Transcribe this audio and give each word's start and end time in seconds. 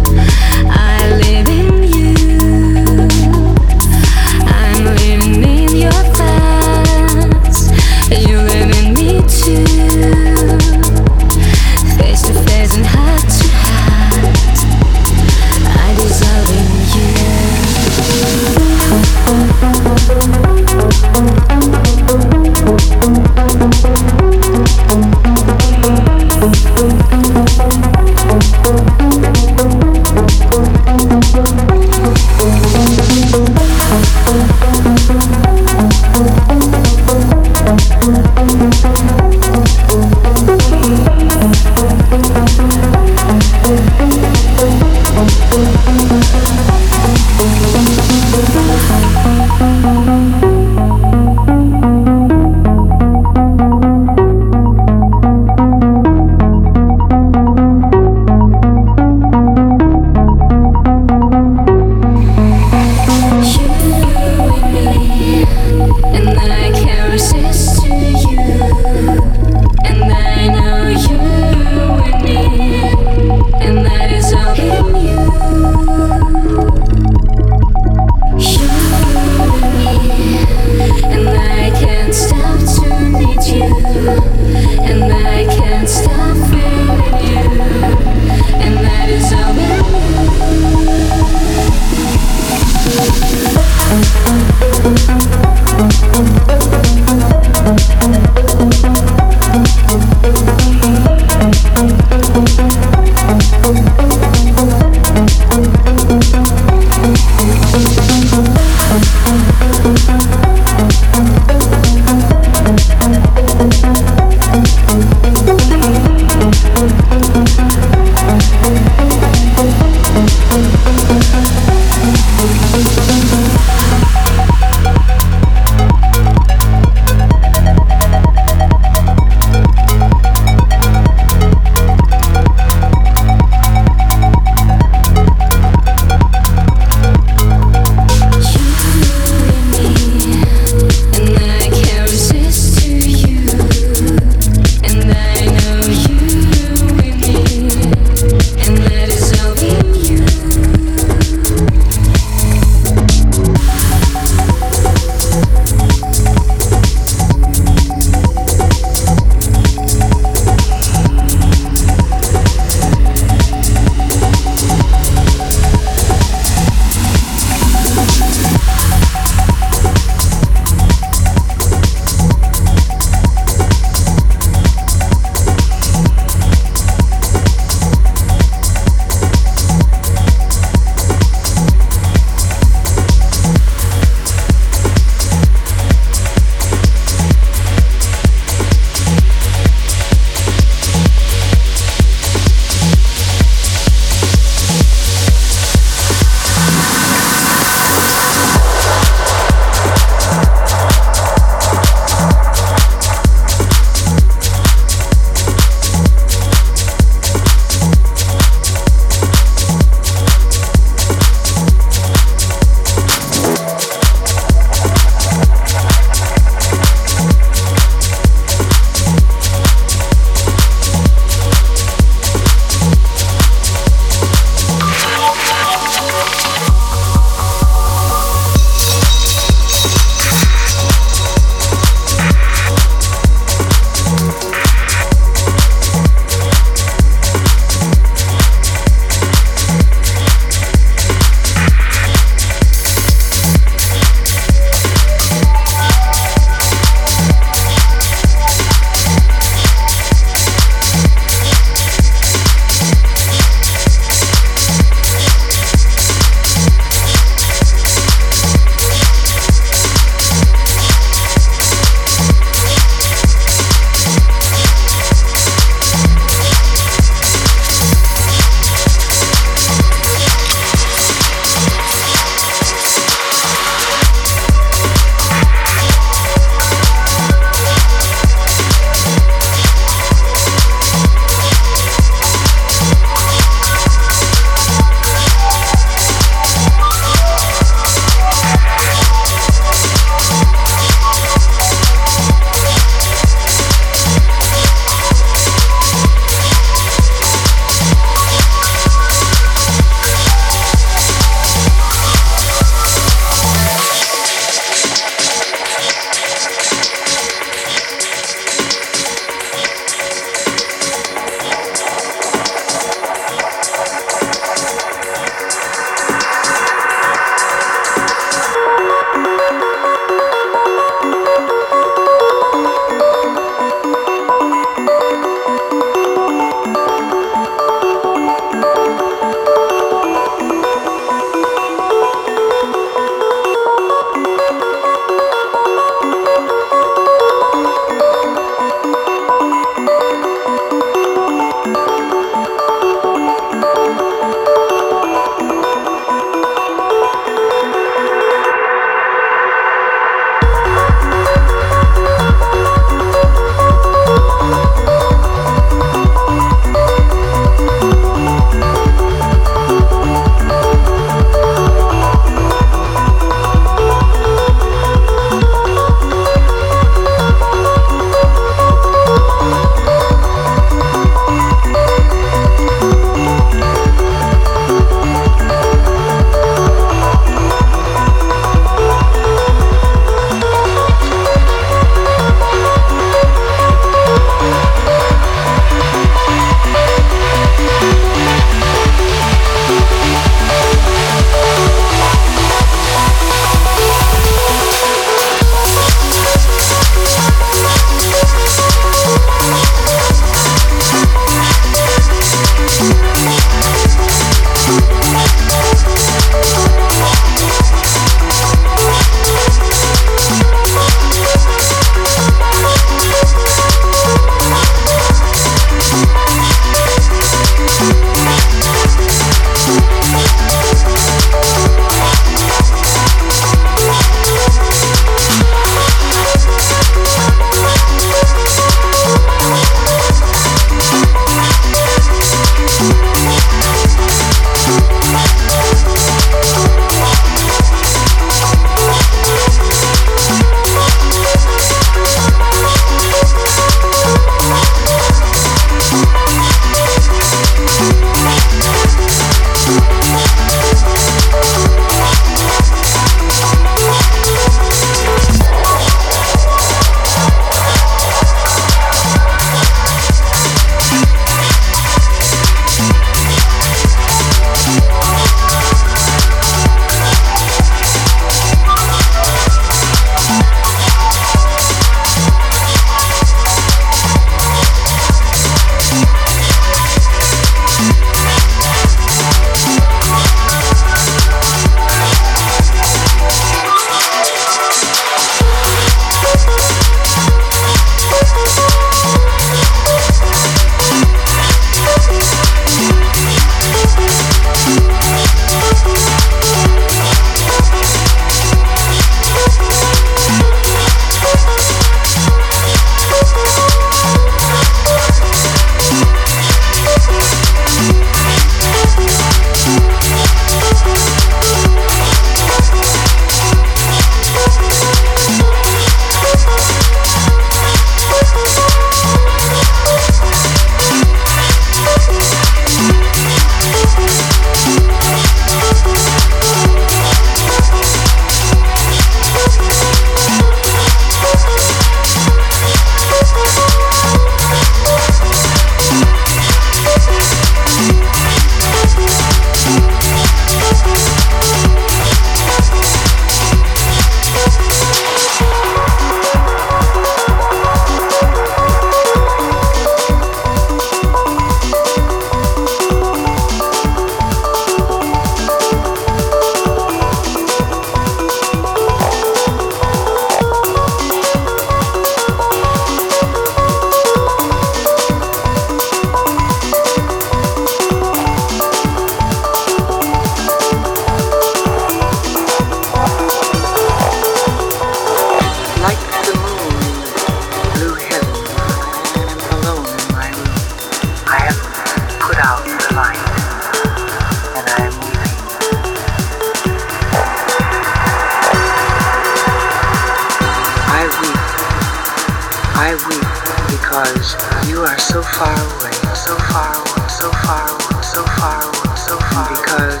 So 595.00 595.22
far 595.22 595.48
away, 595.48 595.92
so 596.14 596.36
far 596.52 596.76
away, 596.76 597.08
so 597.08 597.30
far 597.42 597.68
away, 597.70 598.02
so 598.02 598.22
far 598.38 598.62
away, 598.62 598.96
so 598.96 599.16
far 599.32 599.48
away. 599.48 599.60
because 599.60 600.00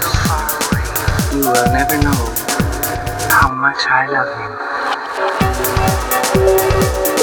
you 1.32 1.40
will 1.40 1.72
never 1.72 1.96
know 2.02 2.34
how 3.30 3.50
much 3.54 3.86
I 3.88 4.06
love 4.10 4.28
you. 7.16 7.19